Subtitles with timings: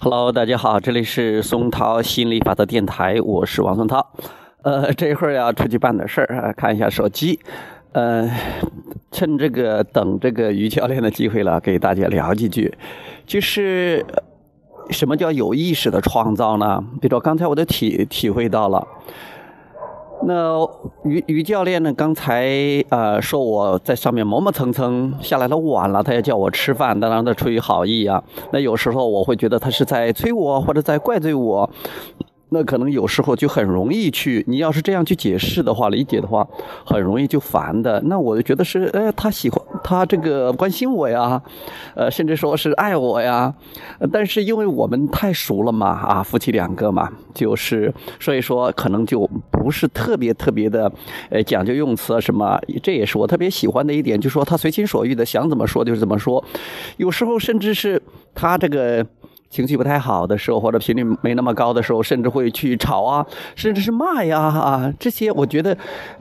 [0.00, 4.06] Hello，大家好，这里是松涛心理法则电台，我是王松涛。
[4.62, 7.40] 呃，这一会儿要出去办点事儿，看一下手机。
[7.90, 8.30] 呃，
[9.10, 12.72] 趁这个等这个于教练的机会了，给大家聊几句。
[13.26, 14.06] 就是
[14.90, 16.80] 什么叫有意识的创造呢？
[17.00, 18.86] 比如说刚才我都体体会到了。
[20.24, 20.68] 那
[21.04, 21.92] 于于教练呢？
[21.92, 22.44] 刚才
[22.90, 28.22] 呃说我在上面磨磨蹭蹭下来的晚了，他要叫我吃饭，当然他出于好意啊。
[28.52, 31.68] 那有时候我会觉得他是在催我，或者在怪罪我。
[32.50, 36.46] 那可能有时候就很容易去，你要是这样去解释的话、理解的话，
[36.82, 38.00] 很容易就烦的。
[38.06, 41.40] 那我就觉得是，哎，他喜欢他这个关心我呀，
[41.94, 43.52] 呃，甚至说是爱我呀。
[44.12, 50.90] 但是因为我们太熟了嘛，啊，夫妻两个嘛，就是所以说可能就不是特别特别的，
[51.30, 52.58] 呃，讲究用词什么。
[52.82, 56.44] 这也是我特别喜欢的一点，就说他随心所欲的想怎么说就是怎么说，
[56.96, 58.02] 有时候甚至是
[58.34, 59.06] 他这个。
[59.50, 65.74] 情绪不太好的时候，或者频率没那么高的时候，甚至会去吵啊，甚至是骂呀啊，这些我觉得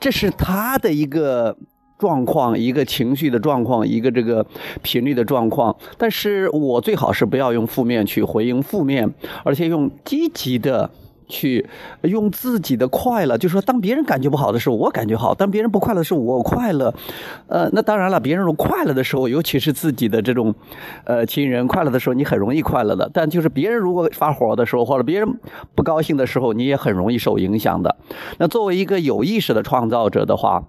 [0.00, 1.56] 这是他的一个
[2.02, 4.44] 状况，一个情绪的状况，一个这个
[4.82, 5.72] 频率的状况。
[5.96, 9.08] 但是我最好是不要用负面去回应负面，
[9.44, 10.90] 而且用积极的。
[11.28, 11.66] 去
[12.02, 16.92] 用自己的快乐，就是说，当别人感觉不好的时候，我感觉好；当别人不快乐的时候，我快乐。
[17.46, 20.54] 呃，那当然了，别人快乐的时候，尤其是自己的这种
[21.04, 23.08] 呃亲人快乐的时候，你很容易快乐的。
[23.14, 25.38] 但就是别人如果发火的时候，或者别人
[25.74, 27.96] 不高兴的时候，你也很容易受影响的。
[28.36, 30.62] 那作为一个有意识的创造者的话，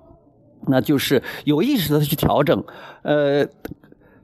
[0.67, 2.63] 那就是有意识的去调整，
[3.01, 3.47] 呃。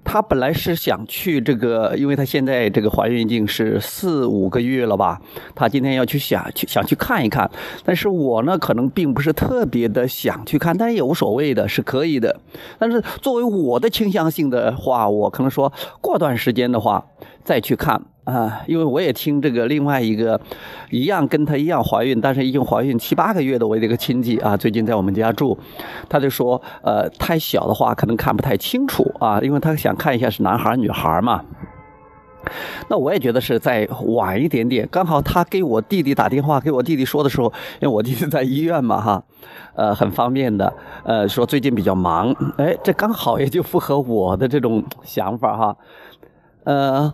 [0.02, 5.22] 她本来是想去这个，因为她现在这个怀孕已经是四五个月了吧。
[5.54, 7.48] 她今天要去想去想去看一看，
[7.86, 12.40] 但是我呢可能并不是特别的想去看，但也无所谓的，是可以的。
[12.80, 17.06] 但是作为我的倾向性的话，我可能说过段时间的话
[17.44, 18.02] 再去看。
[18.34, 20.40] 啊，因为我也听这个另外一个，
[20.90, 25.58] 一样跟她一样怀孕，但是已经怀孕七八个月的我这个亲戚啊，最近在我们家住，
[26.08, 31.44] 他就说，呃，太小的话可能看不太清楚啊，因为他想看一下是男孩女孩嘛。
[32.88, 39.24] 那我也觉得是再晚一点点，刚好他给我弟弟打电话，给我弟弟说的时候，因为我弟弟在医院嘛，哈，
[39.76, 40.74] 呃，很方便的，
[41.04, 45.78] 呃，说最近比较忙，哎，这刚好也就符合我的这种想法哈，
[46.64, 47.14] 呃。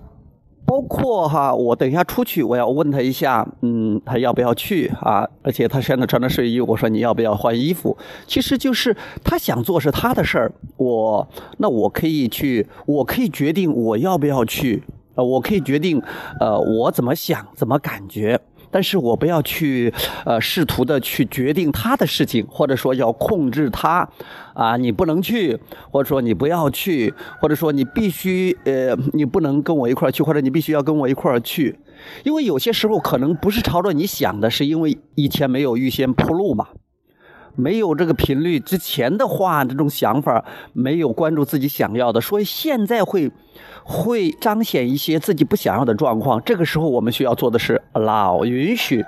[0.66, 5.28] 包括哈，我等一下出去，我要问他一下，嗯，他要不要去啊？
[5.44, 7.96] 而且他现在穿着睡衣，我说你要不要换衣服？
[8.26, 11.28] 其实就是他想做是他的事儿，我
[11.58, 14.84] 那我可以去，我可以决定我要不要去，
[15.14, 16.02] 呃，我可以决定，
[16.40, 18.42] 呃，我怎么想，怎么感觉。
[18.76, 19.94] 但是我不要去，
[20.26, 24.06] 呃，试图的去决定他的事情，或者说要控制他，
[24.54, 25.58] 啊，你不能去，
[25.90, 31.80] 或者说你不要去，或者说你必须，呃，你不能跟我一块儿去，或者你必须要跟我一块儿去，
[32.26, 36.68] 因为有些时候可能不是朝着你想的，是因为以前没有预先铺路嘛。
[37.56, 40.44] 没有这个频率之前的话，这种想法
[40.74, 43.32] 没有关注自己想要的，所以现在会
[43.84, 46.42] 会彰显一些自己不想要的状况。
[46.44, 49.04] 这个时候我们需要做的是 allow 允许，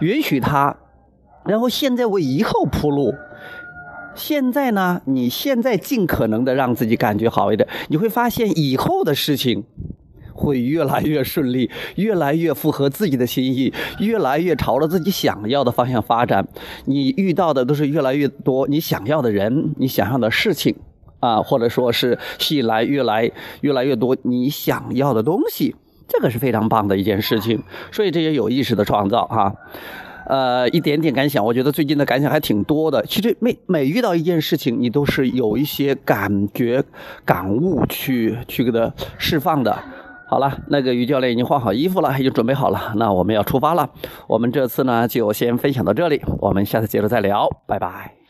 [0.00, 0.76] 允许他，
[1.44, 3.14] 然后现在为以后铺路。
[4.14, 9.64] 现在呢，你现在尽可能的让自己感觉好一点，你会发现以后的事情。
[10.42, 16.44] 会越来越顺利，越来越符合自己的心意，越来越朝着自己想要的方向发展。
[16.86, 20.74] 你遇到的都是越来越多你想要的人，你想要的事情，
[21.20, 23.30] 啊，或者说是吸引来越来
[23.60, 25.76] 越来越多你想要的东西，
[26.08, 27.62] 这个是非常棒的一件事情。
[27.92, 29.54] 所以这些有意识的创造，哈，
[30.26, 33.04] 呃，一点点感想，我觉得最近的感想还挺多的。
[33.06, 36.82] 其实每每遇到一件事情，你都是有一些感觉、
[37.24, 39.78] 感悟去去给它释放的。
[40.32, 43.90] 好了，那个于教练已经换好衣服了，已经准备好了，那我们要出发了。
[44.26, 48.21] 我们这次呢就先分享到这里，我们下次接着再聊，拜拜。